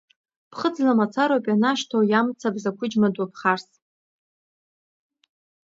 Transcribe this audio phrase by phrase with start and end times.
[0.49, 3.67] Ԥхыӡла мацароуп ианашьҭоу, иамбац ақәыџьма ду ԥхарс.